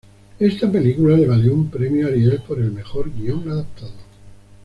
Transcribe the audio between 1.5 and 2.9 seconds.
un premio Ariel por el